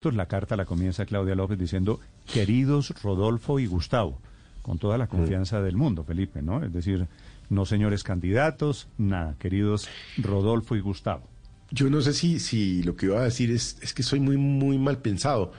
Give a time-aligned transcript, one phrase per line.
[0.00, 1.98] La carta la comienza Claudia López diciendo,
[2.32, 4.20] queridos Rodolfo y Gustavo,
[4.62, 5.08] con toda la mm.
[5.08, 6.62] confianza del mundo, Felipe, ¿no?
[6.62, 7.08] Es decir,
[7.50, 9.88] no señores candidatos, nada, queridos
[10.18, 11.24] Rodolfo y Gustavo.
[11.72, 14.36] Yo no sé si, si lo que iba a decir es, es que soy muy,
[14.36, 15.50] muy mal pensado,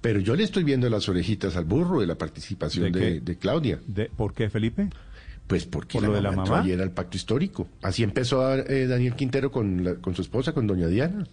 [0.00, 3.78] pero yo le estoy viendo las orejitas al burro de la participación de, Claudia.
[3.86, 4.90] ¿De, ¿Por qué, Felipe?
[5.46, 7.68] Pues porque ¿Por lo de la mamá ayer al pacto histórico.
[7.80, 11.28] Así empezó eh, Daniel Quintero con, con su esposa, con doña Diana.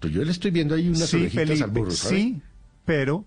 [0.00, 1.28] Pues yo le estoy viendo ahí unas sí,
[1.62, 2.40] al burro, Sí,
[2.84, 3.24] pero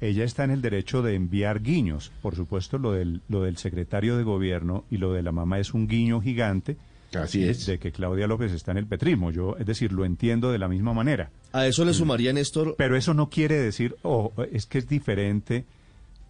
[0.00, 2.12] ella está en el derecho de enviar guiños.
[2.22, 5.74] Por supuesto, lo del, lo del secretario de gobierno y lo de la mamá es
[5.74, 6.76] un guiño gigante.
[7.14, 7.66] Así es.
[7.66, 9.30] De que Claudia López está en el petrismo.
[9.30, 11.30] Yo, es decir, lo entiendo de la misma manera.
[11.52, 11.94] A eso le mm.
[11.94, 12.74] sumaría, Néstor.
[12.76, 15.64] Pero eso no quiere decir, o es que es diferente.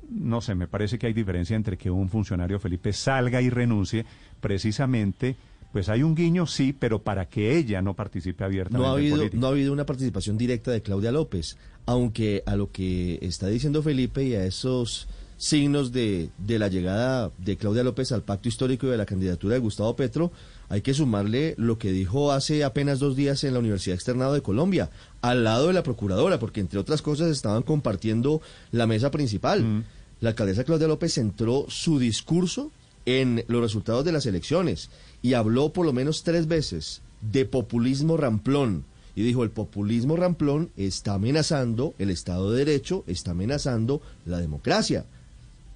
[0.09, 4.07] No sé, me parece que hay diferencia entre que un funcionario, Felipe, salga y renuncie
[4.41, 5.35] precisamente
[5.77, 9.19] pues hay un guiño, sí, pero para que ella no participe abiertamente no ha habido,
[9.35, 13.83] No ha habido una participación directa de Claudia López, aunque a lo que está diciendo
[13.83, 15.07] Felipe y a esos
[15.37, 19.53] signos de, de la llegada de Claudia López al pacto histórico y de la candidatura
[19.53, 20.33] de Gustavo Petro,
[20.71, 24.41] hay que sumarle lo que dijo hace apenas dos días en la Universidad Externado de
[24.41, 24.89] Colombia,
[25.21, 28.41] al lado de la procuradora, porque entre otras cosas estaban compartiendo
[28.73, 29.63] la mesa principal.
[29.63, 29.85] Mm.
[30.21, 32.73] La alcaldesa Claudia López centró su discurso
[33.07, 34.91] en los resultados de las elecciones
[35.23, 38.85] y habló por lo menos tres veces de populismo ramplón.
[39.15, 45.07] Y dijo, el populismo ramplón está amenazando el Estado de Derecho, está amenazando la democracia.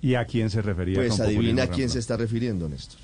[0.03, 0.97] ¿Y a quién se refería?
[0.97, 2.99] Pues adivina a quién se está refiriendo, Néstor.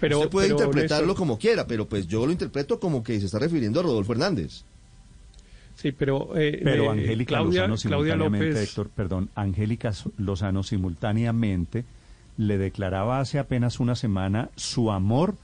[0.00, 3.38] Pero, Usted puede interpretarlo como quiera, pero pues yo lo interpreto como que se está
[3.38, 4.62] refiriendo a Rodolfo Hernández.
[5.76, 6.36] Sí, pero...
[6.36, 11.84] Eh, pero eh, Angélica Lozano simultáneamente, Héctor, perdón, Angélica Lozano simultáneamente
[12.36, 15.34] le declaraba hace apenas una semana su amor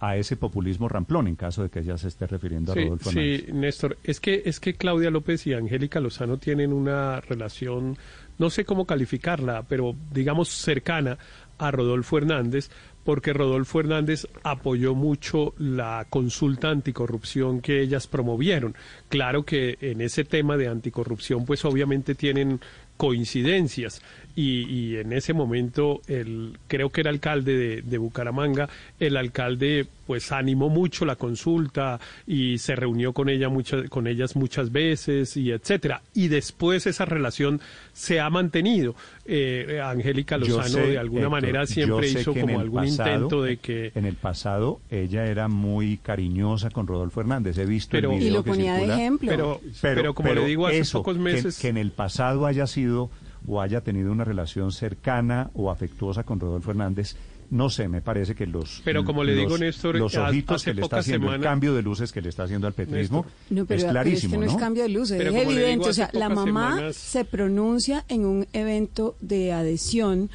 [0.00, 3.46] a ese populismo ramplón en caso de que ella se esté refiriendo a Rodolfo Sí,
[3.52, 7.96] Néstor, es que es que Claudia López y Angélica Lozano tienen una relación
[8.38, 11.18] no sé cómo calificarla, pero digamos cercana
[11.58, 12.70] a Rodolfo Hernández,
[13.04, 18.74] porque Rodolfo Hernández apoyó mucho la consulta anticorrupción que ellas promovieron.
[19.08, 22.60] Claro que en ese tema de anticorrupción, pues obviamente tienen
[22.96, 24.02] coincidencias
[24.34, 30.68] y, en ese momento el creo que era alcalde de, Bucaramanga el alcalde pues animó
[30.68, 36.02] mucho la consulta y se reunió con ella muchas con ellas muchas veces y etcétera.
[36.14, 37.60] Y después esa relación
[37.92, 38.94] se ha mantenido.
[39.24, 44.16] Eh, Angélica Lozano de alguna manera siempre hizo como algún intento de que en el
[44.16, 47.56] pasado ella era muy cariñosa con Rodolfo Hernández.
[47.58, 49.60] He visto el video y lo ponía de ejemplo.
[49.80, 53.10] Pero, como le digo hace pocos meses que en el pasado haya sido
[53.46, 57.16] o haya tenido una relación cercana o afectuosa con Rodolfo Hernández.
[57.50, 60.80] No sé, me parece que los pero como le digo Néstor, los ojitos que le
[60.80, 63.26] está haciendo el cambio de luces que le está haciendo al petrismo
[63.68, 66.30] es clarísimo, pero es que no, es cambio de luces, es evidente, o sea, la
[66.30, 70.30] mamá se pronuncia en un evento de adhesión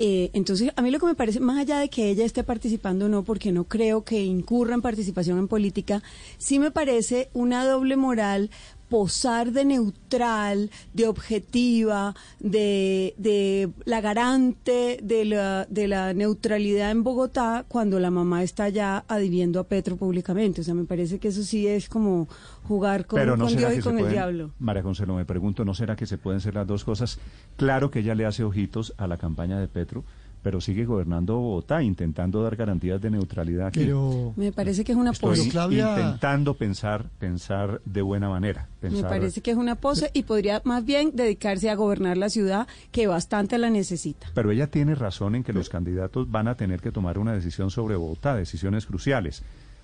[0.00, 3.06] eh, entonces, a mí lo que me parece, más allá de que ella esté participando
[3.06, 6.02] o no, porque no creo que incurra en participación en política,
[6.38, 8.50] sí me parece una doble moral
[8.88, 17.02] posar de neutral, de objetiva, de, de la garante de la, de la neutralidad en
[17.02, 20.60] Bogotá cuando la mamá está ya adhiriendo a Petro públicamente.
[20.60, 22.28] O sea, me parece que eso sí es como
[22.64, 23.18] jugar con,
[23.56, 24.50] Dios y con el diablo.
[24.58, 27.18] María Consuelo, me pregunto, ¿no será que se pueden ser las dos cosas?
[27.56, 30.04] Claro que ella le hace ojitos a la campaña de Petro,
[30.48, 35.12] pero sigue gobernando Bogotá, intentando dar garantías de neutralidad Pero me parece que es una
[35.12, 35.42] pose.
[35.42, 38.66] intentando pensar, pensar de buena manera.
[38.80, 42.66] Me parece que es una pose y podría más bien dedicarse a gobernar la ciudad,
[42.92, 44.28] que bastante la necesita.
[44.32, 47.70] Pero ella tiene razón en que los candidatos van a tener que tomar una decisión
[47.70, 49.42] sobre Bogotá, decisiones cruciales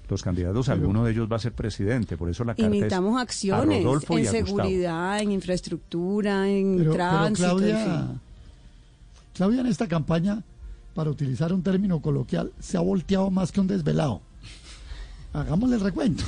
[0.08, 3.84] los candidatos, alguno de ellos va a ser presidente, por eso la carta necesitamos acciones
[4.08, 8.18] en seguridad, en infraestructura, en tránsito.
[9.34, 10.42] Claudia en esta campaña,
[10.94, 14.20] para utilizar un término coloquial, se ha volteado más que un desvelado.
[15.32, 16.24] Hagámosle el recuento.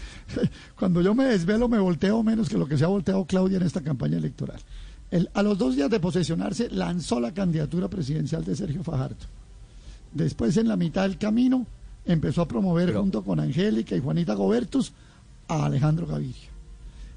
[0.78, 3.62] Cuando yo me desvelo me volteo menos que lo que se ha volteado Claudia en
[3.62, 4.60] esta campaña electoral.
[5.32, 9.24] a los dos días de posesionarse lanzó la candidatura presidencial de Sergio Fajardo.
[10.12, 11.66] Después en la mitad del camino
[12.04, 14.92] empezó a promover junto con Angélica y Juanita Gobertus
[15.48, 16.50] a Alejandro Gaviria.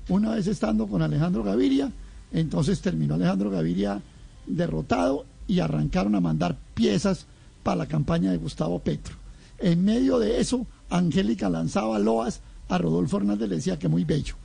[0.07, 1.91] Una vez estando con Alejandro Gaviria,
[2.31, 4.01] entonces terminó Alejandro Gaviria
[4.45, 7.25] derrotado y arrancaron a mandar piezas
[7.63, 9.15] para la campaña de Gustavo Petro.
[9.57, 14.35] En medio de eso, Angélica lanzaba loas a Rodolfo Hernández, le decía que muy bello.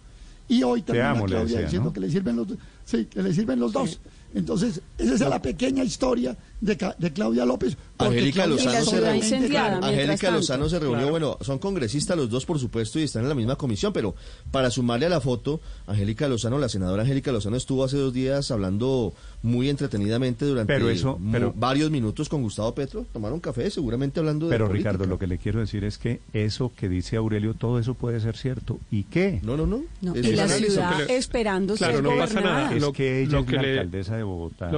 [0.48, 2.48] Y hoy también a Claudia diciendo que le sirven los,
[2.84, 4.00] sí, que le sirven los dos.
[4.34, 7.76] Entonces, esa es la pequeña historia de, de Claudia López.
[7.98, 12.98] Angélica Lozano, se reunió, Angélica Lozano se reunió, bueno, son congresistas los dos, por supuesto,
[12.98, 14.16] y están en la misma comisión, pero
[14.50, 18.50] para sumarle a la foto, Angélica Lozano, la senadora Angélica Lozano estuvo hace dos días
[18.50, 20.74] hablando muy entretenidamente durante
[21.54, 25.38] varios minutos con Gustavo Petro, tomaron café, seguramente hablando de Pero Ricardo, lo que le
[25.38, 28.80] quiero decir es que eso que dice Aurelio, todo eso puede ser cierto.
[28.90, 29.40] ¿Y qué?
[29.44, 29.84] No, no, no.
[30.16, 32.74] y la ciudad esperando claro, no pasa nada.
[32.74, 34.70] Es que ella es la alcaldesa de Bogotá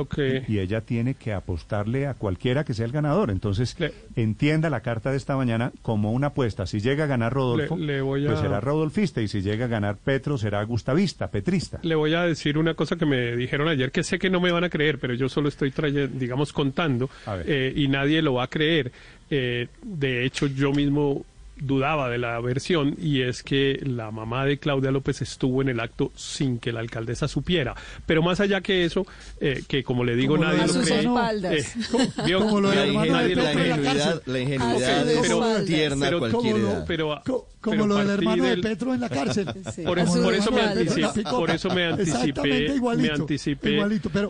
[0.49, 3.31] y ella tiene que apostarle a cualquiera que sea el ganador.
[3.31, 3.77] Entonces,
[4.15, 6.67] entienda la carta de esta mañana como una apuesta.
[6.67, 10.63] Si llega a ganar Rodolfo, pues será rodolfista y si llega a ganar Petro será
[10.65, 11.81] gustavista, petrista.
[11.83, 14.53] Le voy a decir una cosa que me dijeron ayer que sé que no me
[14.53, 17.09] van a creer, pero yo solo estoy trayendo, digamos, contando
[17.45, 18.93] eh, y nadie lo va a creer.
[19.31, 21.25] Eh, de hecho, yo mismo
[21.59, 25.81] dudaba de la versión y es que la mamá de Claudia López estuvo en el
[25.81, 27.75] acto sin que la alcaldesa supiera.
[28.05, 29.07] Pero más allá que eso,
[29.41, 31.59] eh, que como le digo, nadie lo cree.
[31.59, 36.57] Eh, como lo la, ingenuidad, la ingenuidad es tierna pero, cualquier
[36.87, 37.23] Pero,
[37.61, 39.47] como lo del hermano de Petro en la cárcel.
[39.85, 44.29] Por, eso, me anticipé, por eso me anticipé, me anticipé, igualito, pero,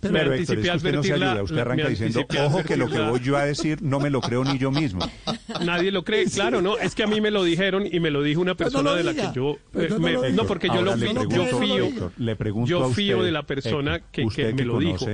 [0.00, 3.20] pero, me anticipé usted no se ayuda, usted arranca diciendo, ojo que lo que voy
[3.20, 5.00] yo a decir no me lo creo ni yo mismo.
[5.64, 6.78] Nadie lo cree, claro, ¿no?
[6.78, 9.14] Es que a mí me lo dijeron y me lo dijo una persona de la
[9.14, 9.58] que yo...
[9.74, 14.26] Eh, no, porque yo lo yo fío, le pregunto yo fío de la persona que,
[14.26, 15.06] que me lo dijo.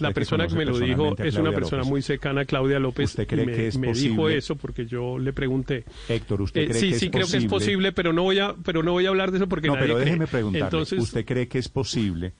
[0.00, 3.10] La persona que me lo dijo es una persona muy cercana a Claudia López.
[3.10, 5.84] ¿Usted cree me, que es me dijo eso porque yo le pregunté.
[6.08, 8.38] Héctor, ¿usted eh, cree sí, que es sí, creo que es posible, pero no voy
[8.38, 10.66] a, pero no voy a hablar de eso porque no, nadie pero déjeme preguntarle.
[10.66, 12.34] Entonces, ¿Usted cree que es posible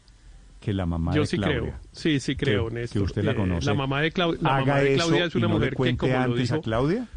[0.61, 3.03] que la mamá yo de sí Claudia, creo, sí, sí creo, que, Néstor.
[3.03, 5.49] que usted la eh, conoce, la mamá de, Clau la mamá de Claudia es una
[5.49, 7.09] mujer que como antes lo dijo, a Claudia?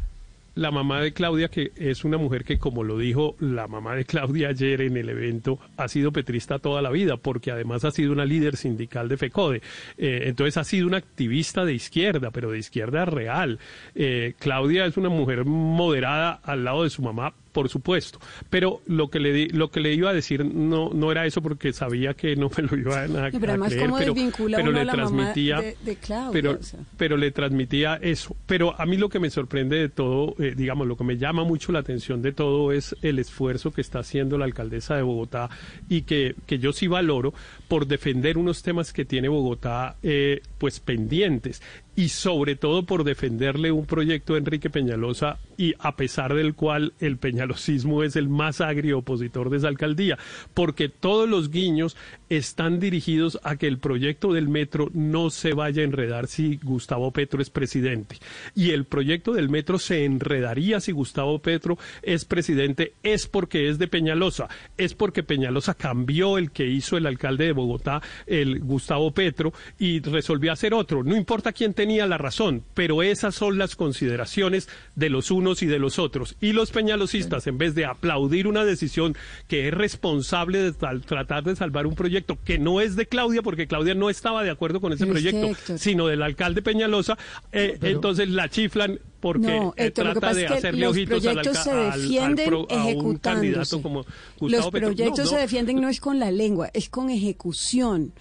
[0.54, 4.04] la mamá de Claudia, que es una mujer que, como lo dijo la mamá de
[4.04, 8.12] Claudia ayer en el evento, ha sido petrista toda la vida, porque además ha sido
[8.12, 9.62] una líder sindical de FECODE.
[9.96, 13.58] Eh, entonces ha sido una activista de izquierda, pero de izquierda real.
[13.94, 18.18] Eh, Claudia es una mujer moderada al lado de su mamá, por supuesto.
[18.50, 21.42] Pero lo que le di, lo que le iba a decir no no era eso
[21.42, 24.86] porque sabía que no me lo iba a, a, pero además, creer, pero, pero le
[24.86, 26.80] transmitía de, de Claudia, pero, o sea.
[26.96, 28.36] pero le transmitía eso.
[28.46, 31.44] Pero a mí lo que me sorprende de todo, eh, digamos, lo que me llama
[31.44, 35.50] mucho la atención de todo es el esfuerzo que está haciendo la alcaldesa de Bogotá
[35.88, 37.34] y que, que yo sí valoro
[37.68, 41.62] por defender unos temas que tiene Bogotá eh, pues pendientes
[41.94, 46.94] y sobre todo por defenderle un proyecto de Enrique Peñalosa y a pesar del cual
[47.00, 50.18] el peñalosismo es el más agrio opositor de esa alcaldía,
[50.54, 51.96] porque todos los guiños
[52.28, 57.10] están dirigidos a que el proyecto del metro no se vaya a enredar si Gustavo
[57.10, 58.16] Petro es presidente.
[58.54, 63.78] Y el proyecto del metro se enredaría si Gustavo Petro es presidente, es porque es
[63.78, 64.48] de Peñalosa,
[64.78, 70.00] es porque Peñalosa cambió el que hizo el alcalde de Bogotá, el Gustavo Petro, y
[70.00, 71.04] resolvió hacer otro.
[71.04, 75.66] No importa quién tenía la razón, pero esas son las consideraciones de los unos y
[75.66, 76.36] de los otros.
[76.40, 79.16] Y los peñalosistas, en vez de aplaudir una decisión
[79.48, 83.66] que es responsable de tratar de salvar un proyecto, que no es de Claudia, porque
[83.66, 87.18] Claudia no estaba de acuerdo con ese proyecto, sino del alcalde Peñalosa,
[87.50, 91.74] eh, entonces la chiflan porque no, eh, Héctor, trata de hacerle ojitos al, al, se
[91.74, 94.04] defienden al, pro, a un candidato como
[94.38, 95.30] Gustavo Los proyectos no, no.
[95.30, 98.12] se defienden no es con la lengua, es con ejecución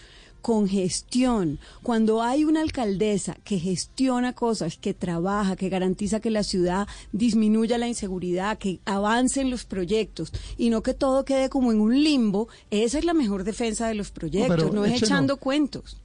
[0.41, 1.59] con gestión.
[1.83, 7.77] Cuando hay una alcaldesa que gestiona cosas, que trabaja, que garantiza que la ciudad disminuya
[7.77, 12.47] la inseguridad, que avancen los proyectos y no que todo quede como en un limbo,
[12.69, 15.97] esa es la mejor defensa de los proyectos, no, no es echando cuentos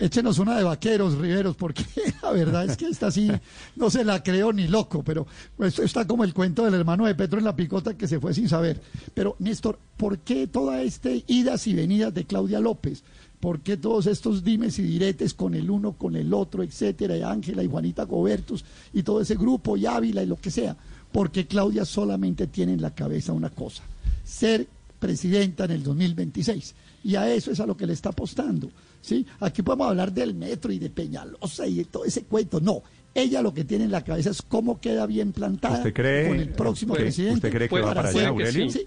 [0.00, 1.84] échenos una de vaqueros, Riveros, porque
[2.22, 3.30] la verdad es que esta así
[3.76, 5.26] no se la creo ni loco, pero
[5.58, 8.34] esto está como el cuento del hermano de Petro en la picota que se fue
[8.34, 8.80] sin saber.
[9.14, 13.04] Pero, Néstor, ¿por qué toda esta idas y venidas de Claudia López?
[13.40, 17.22] ¿Por qué todos estos dimes y diretes con el uno, con el otro, etcétera, y
[17.22, 20.76] Ángela y Juanita Gobertus y todo ese grupo, y Ávila y lo que sea?
[21.10, 23.82] Porque Claudia solamente tiene en la cabeza una cosa,
[24.22, 24.68] ser
[24.98, 26.74] presidenta en el 2026.
[27.02, 28.70] Y a eso es a lo que le está apostando.
[29.00, 29.26] ¿sí?
[29.40, 32.60] Aquí podemos hablar del metro y de Peñalosa y de todo ese cuento.
[32.60, 32.82] No,
[33.14, 36.38] ella lo que tiene en la cabeza es cómo queda bien plantada ¿Usted cree, con
[36.38, 37.46] el próximo ¿usted, presidente.
[37.46, 38.70] ¿Usted cree que va para allá, Aurelio?
[38.70, 38.86] Sí,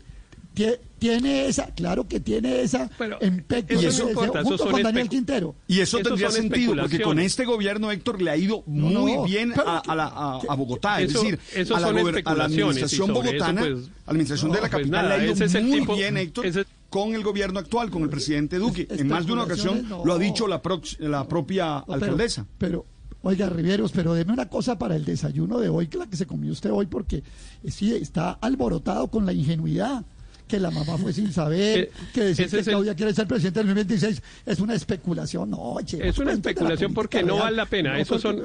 [1.00, 5.56] tiene esa, claro que tiene esa Pero empeño eso junto eso con Daniel Quintero.
[5.68, 9.54] Y eso tendría sentido, porque con este gobierno, Héctor, le ha ido muy no, bien
[9.66, 11.02] a, a la, a, Bogotá.
[11.02, 14.56] Eso- es decir, eso a la, a y administración bogotana, pues, a la administración no,
[14.56, 17.16] de la pues capital nada, le ha ido es muy tipo- bien, Héctor, ese- con
[17.16, 18.88] el gobierno actual, con el presidente Duque.
[18.90, 22.46] En más de una ocasión lo ha dicho la, prox- la propia pero- alcaldesa.
[22.60, 22.86] Pero,
[23.24, 26.28] oiga, Riveros, pero deme una cosa para el desayuno de hoy, que la que se
[26.28, 27.24] comió usted hoy, porque
[27.64, 30.06] eh, sí, está alborotado con la ingenuidad.
[30.48, 33.68] Que la mamá fue sin saber, eh, que decir que Claudia quiere ser presidente del
[33.76, 35.50] 2026 es una especulación.
[35.50, 37.98] No, es una especulación porque no vale la pena.
[38.00, 38.42] Eso son,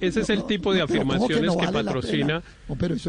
[0.00, 2.42] ese es el tipo de afirmaciones que, patrocina,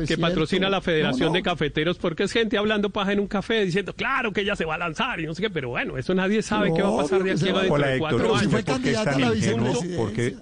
[0.07, 3.93] que patrocina la Federación de Cafeteros, porque es gente hablando paja en un café diciendo,
[3.93, 6.41] claro que ella se va a lanzar y no sé qué, pero bueno, eso nadie
[6.41, 8.63] sabe qué va a pasar de aquí a dentro de cuatro años.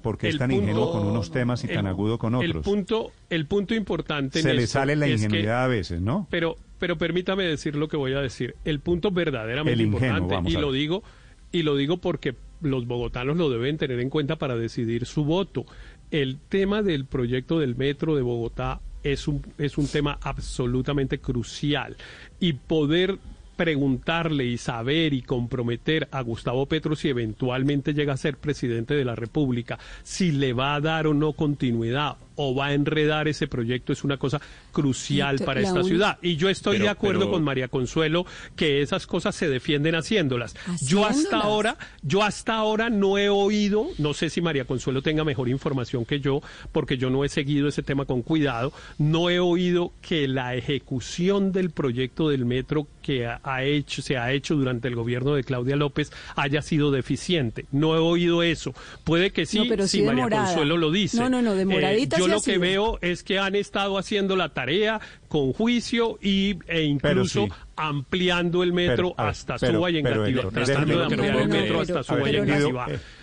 [0.02, 2.56] ¿Por qué es tan ingenuo con unos temas y tan agudo con otros?
[2.56, 4.42] El punto, el punto importante.
[4.42, 6.28] Se le sale la ingenuidad a veces, ¿no?
[6.30, 8.56] Pero, pero permítame decir lo que voy a decir.
[8.66, 11.04] El punto verdaderamente importante, y lo digo,
[11.52, 15.66] y lo digo porque los bogotanos lo deben tener en cuenta para decidir su voto.
[16.12, 21.96] El tema del proyecto del metro de Bogotá es un, es un tema absolutamente crucial
[22.40, 23.20] y poder
[23.56, 29.04] preguntarle y saber y comprometer a Gustavo Petro si eventualmente llega a ser presidente de
[29.04, 33.48] la República, si le va a dar o no continuidad o va a enredar ese
[33.48, 34.40] proyecto es una cosa
[34.72, 36.18] crucial para esta ciudad.
[36.22, 40.56] Y yo estoy de acuerdo con María Consuelo que esas cosas se defienden haciéndolas.
[40.82, 45.26] Yo hasta ahora, yo hasta ahora no he oído, no sé si María Consuelo tenga
[45.26, 46.42] mejor información que yo,
[46.72, 51.52] porque yo no he seguido ese tema con cuidado, no he oído que la ejecución
[51.52, 55.76] del proyecto del metro que ha hecho, se ha hecho durante el gobierno de Claudia
[55.76, 57.66] López haya sido deficiente.
[57.72, 58.74] No he oído eso.
[59.04, 61.18] Puede que sí, si María Consuelo lo dice.
[61.18, 65.00] No, no, no, demoradita eh, lo que veo es que han estado haciendo la tarea
[65.28, 70.08] con juicio y, e incluso ampliando el metro hasta Suba y en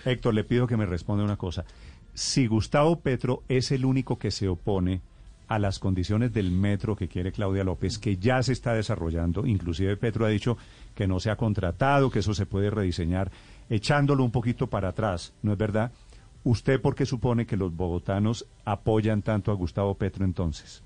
[0.04, 1.64] Héctor, le pido que me responda una cosa.
[2.14, 5.00] Si Gustavo Petro es el único que se opone
[5.48, 9.96] a las condiciones del metro que quiere Claudia López, que ya se está desarrollando, inclusive
[9.96, 10.56] Petro ha dicho
[10.94, 13.30] que no se ha contratado, que eso se puede rediseñar,
[13.70, 15.92] echándolo un poquito para atrás, ¿no es verdad?
[16.46, 20.84] ¿Usted por qué supone que los bogotanos apoyan tanto a Gustavo Petro entonces?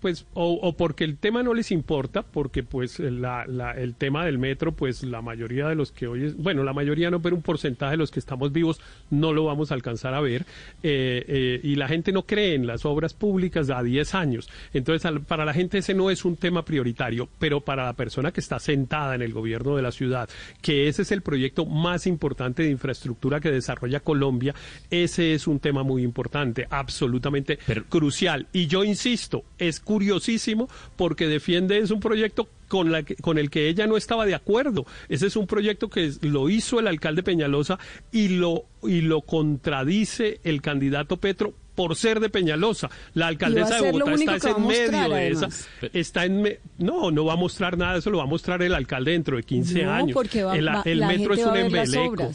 [0.00, 4.38] Pues o, porque el tema no les importa, porque pues la, la, el tema del
[4.38, 7.42] metro, pues la mayoría de los que hoy, es, bueno, la mayoría no, pero un
[7.42, 10.42] porcentaje de los que estamos vivos no lo vamos a alcanzar a ver,
[10.82, 14.48] eh, eh, y la gente no cree en las obras públicas a 10 años.
[14.72, 18.40] Entonces, para la gente ese no es un tema prioritario, pero para la persona que
[18.40, 20.28] está sentada en el gobierno de la ciudad,
[20.60, 24.54] que ese es el proyecto más importante de infraestructura que desarrolla Colombia,
[24.90, 28.46] ese es un tema muy importante, absolutamente crucial.
[28.52, 33.68] Y yo insisto, es curiosísimo porque defiende es un proyecto con, la con el que
[33.68, 34.84] ella no estaba de acuerdo.
[35.08, 37.78] Ese es un proyecto que lo hizo el alcalde Peñalosa
[38.12, 42.90] y lo, y lo contradice el candidato Petro por ser de Peñalosa.
[43.14, 45.48] La alcaldesa de Bogotá está en medio de esa.
[45.92, 49.12] Está en no, no va a mostrar nada, eso lo va a mostrar el alcalde
[49.12, 50.14] dentro de 15 años.
[50.14, 52.30] Porque el, metro es un embeleco.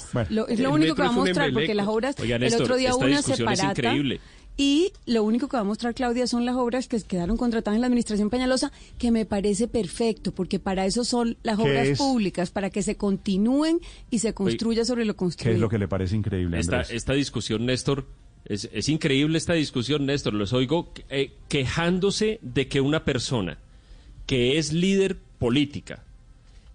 [0.47, 3.71] es lo único que va a mostrar, porque las obras, el otro día una separata.
[3.71, 4.21] increíble
[4.57, 7.81] y lo único que va a mostrar Claudia son las obras que quedaron contratadas en
[7.81, 12.69] la administración Peñalosa, que me parece perfecto, porque para eso son las obras públicas, para
[12.69, 13.79] que se continúen
[14.09, 15.51] y se construya sobre lo construido.
[15.51, 16.59] ¿Qué es lo que le parece increíble?
[16.59, 18.07] Esta, esta discusión, Néstor,
[18.45, 20.33] es, es, increíble esta discusión, Néstor.
[20.33, 23.57] Los oigo eh, quejándose de que una persona
[24.25, 26.03] que es líder política,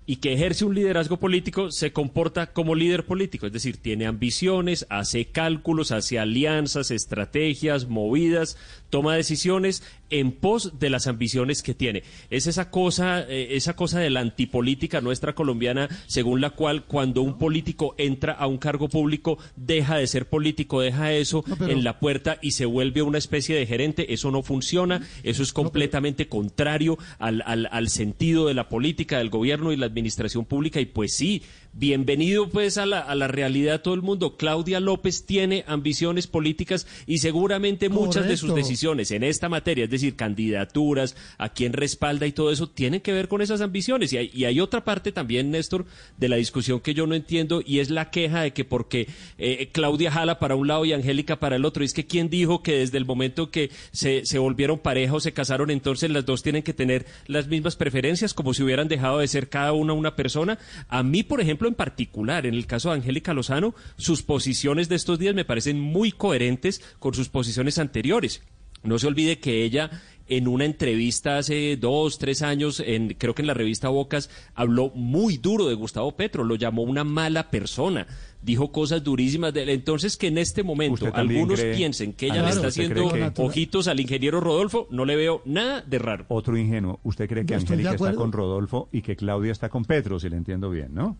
[0.06, 4.86] y que ejerce un liderazgo político se comporta como líder político, es decir, tiene ambiciones,
[4.88, 8.56] hace cálculos, hace alianzas, estrategias, movidas,
[8.88, 12.04] toma decisiones en pos de las ambiciones que tiene.
[12.30, 17.22] Es esa cosa, eh, esa cosa de la antipolítica nuestra colombiana, según la cual cuando
[17.22, 21.98] un político entra a un cargo público deja de ser político, deja eso en la
[21.98, 24.12] puerta y se vuelve una especie de gerente.
[24.12, 29.30] Eso no funciona, eso es completamente contrario al, al, al sentido de la política, del
[29.30, 31.42] gobierno y la administración pública y pues sí,
[31.78, 34.36] bienvenido pues a la, a la realidad todo el mundo.
[34.36, 39.90] Claudia López tiene ambiciones políticas y seguramente muchas de sus decisiones en esta materia, es
[39.90, 44.12] decir, candidaturas, a quién respalda y todo eso, tienen que ver con esas ambiciones.
[44.12, 45.84] Y hay, y hay otra parte también, Néstor,
[46.16, 49.68] de la discusión que yo no entiendo y es la queja de que porque eh,
[49.72, 51.82] Claudia jala para un lado y Angélica para el otro.
[51.82, 55.20] Y es que quién dijo que desde el momento que se, se volvieron pareja o
[55.20, 59.18] se casaron, entonces las dos tienen que tener las mismas preferencias como si hubieran dejado
[59.18, 60.58] de ser cada una una persona.
[60.88, 64.96] A mí, por ejemplo, en particular, en el caso de Angélica Lozano, sus posiciones de
[64.96, 68.42] estos días me parecen muy coherentes con sus posiciones anteriores.
[68.82, 69.90] No se olvide que ella
[70.28, 74.90] en una entrevista hace dos, tres años, en, creo que en la revista Bocas, habló
[74.94, 78.06] muy duro de Gustavo Petro, lo llamó una mala persona,
[78.42, 79.68] dijo cosas durísimas de él.
[79.68, 84.40] Entonces, que en este momento algunos piensen que ella le está haciendo ojitos al ingeniero
[84.40, 86.26] Rodolfo, no le veo nada de raro.
[86.28, 90.18] Otro ingenuo, ¿usted cree que Angélica está con Rodolfo y que Claudia está con Petro,
[90.18, 91.16] si le entiendo bien, no?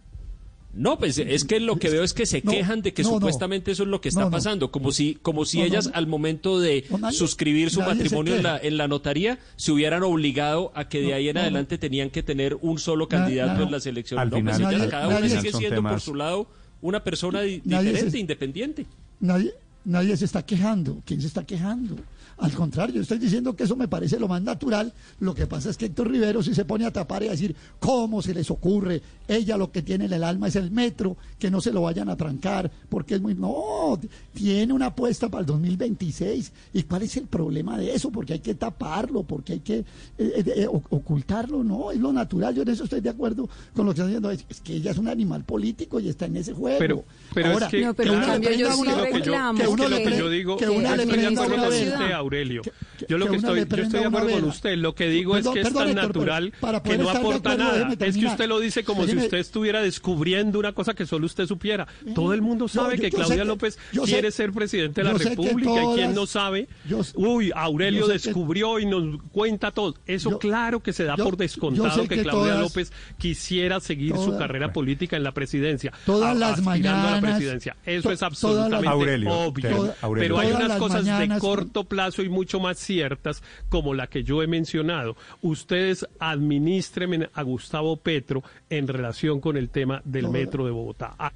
[0.77, 3.85] No, pues es que lo que veo es que se quejan de que supuestamente eso
[3.85, 7.81] es lo que está pasando, como si, como si ellas al momento de suscribir su
[7.81, 11.79] matrimonio en la, en la notaría se hubieran obligado a que de ahí en adelante
[11.79, 14.31] tenían que tener un solo candidato en las elecciones.
[14.31, 16.47] No, pues cada uno sigue siendo por su lado
[16.83, 18.87] una persona diferente, independiente.
[19.21, 19.55] Nadie,
[19.85, 21.01] nadie se está quejando.
[21.07, 21.97] ¿Quién se está quejando?
[22.39, 24.93] Al contrario, yo estoy diciendo que eso me parece lo más natural.
[25.21, 27.57] Lo que pasa es que Héctor Rivero si se pone a tapar y a decir,
[27.79, 29.01] ¿cómo se les ocurre?
[29.27, 32.09] Ella lo que tiene en el alma es el metro, que no se lo vayan
[32.09, 33.35] a trancar, porque es muy...
[33.35, 33.99] No,
[34.35, 36.53] tiene una apuesta para el 2026.
[36.75, 38.11] ¿Y cuál es el problema de eso?
[38.11, 39.85] Porque hay que taparlo, porque hay que eh,
[40.19, 41.65] eh, eh, ocultarlo.
[41.65, 42.55] No, es lo natural.
[42.55, 44.31] Yo en eso estoy de acuerdo con lo que está diciendo.
[44.31, 46.79] Es, que ella es un animal político y está en ese juego.
[46.79, 49.59] Pero, pero Ahora, es que, pero uno le yo reclamo.
[49.59, 51.95] Que uno le, yo digo, que uno le prenda una vez.
[52.27, 52.63] Aurelio.
[53.09, 54.77] Yo lo que estoy, yo estoy de acuerdo con usted.
[54.77, 56.53] Lo que digo es que es tan natural
[56.85, 57.93] que no aporta nada.
[58.01, 61.47] Es que usted lo dice como si usted estuviera descubriendo una cosa que solo usted
[61.47, 61.87] supiera.
[62.15, 66.15] Todo el mundo sabe que Claudia López quiere ser presidente de la República y quien
[66.15, 66.69] no sabe,
[67.15, 69.95] uy, Aurelio descubrió y nos cuenta todo.
[70.07, 75.17] Eso claro que se da por descontado que, Claudia López quisiera seguir su carrera política
[75.17, 75.93] en la presidencia.
[76.05, 77.07] Todas las mañanas.
[77.07, 77.77] A la presidencia.
[77.85, 79.95] Eso es absolutamente obvio.
[80.15, 84.43] Pero hay unas cosas de corto plazo y mucho más ciertas, como la que yo
[84.43, 85.17] he mencionado.
[85.43, 91.15] Ustedes administren a Gustavo Petro en relación con el tema del metro de Bogotá.
[91.19, 91.33] Ah,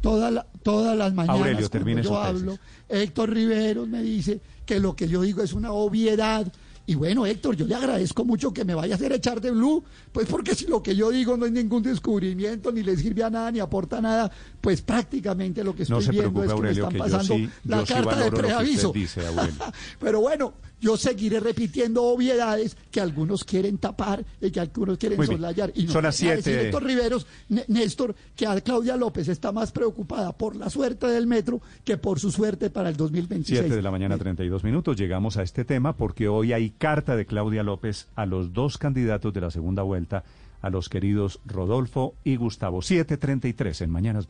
[0.00, 0.32] todas
[0.96, 2.58] las mañanas cuando yo hablo,
[2.88, 6.50] Héctor Riveros me dice que lo que yo digo es una obviedad
[6.90, 9.84] y bueno, Héctor, yo le agradezco mucho que me vaya a hacer echar de blue,
[10.10, 13.30] pues porque si lo que yo digo no es ningún descubrimiento, ni le sirve a
[13.30, 14.28] nada, ni aporta nada,
[14.60, 18.92] pues prácticamente lo que estoy viendo es que me están pasando la carta de preaviso.
[20.00, 25.72] Pero bueno, yo seguiré repitiendo obviedades que algunos quieren tapar y que algunos quieren soslayar.
[25.74, 26.66] Y no, Son las siete.
[26.66, 27.26] Héctor Riveros,
[27.68, 32.18] Néstor, que a Claudia López está más preocupada por la suerte del metro que por
[32.18, 33.60] su suerte para el 2026.
[33.60, 34.96] Siete de la mañana, 32 minutos.
[34.96, 39.32] Llegamos a este tema porque hoy hay carta de Claudia López a los dos candidatos
[39.32, 40.24] de la segunda vuelta,
[40.62, 42.80] a los queridos Rodolfo y Gustavo.
[42.80, 44.26] 7.33 en Mañanas